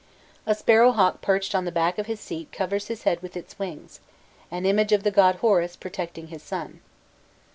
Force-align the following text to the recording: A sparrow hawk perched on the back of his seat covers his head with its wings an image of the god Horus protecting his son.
A 0.47 0.55
sparrow 0.55 0.91
hawk 0.93 1.21
perched 1.21 1.53
on 1.53 1.65
the 1.65 1.71
back 1.71 1.99
of 1.99 2.07
his 2.07 2.19
seat 2.19 2.51
covers 2.51 2.87
his 2.87 3.03
head 3.03 3.21
with 3.21 3.37
its 3.37 3.59
wings 3.59 3.99
an 4.49 4.65
image 4.65 4.91
of 4.93 5.03
the 5.03 5.11
god 5.11 5.35
Horus 5.35 5.75
protecting 5.75 6.29
his 6.29 6.41
son. 6.41 6.81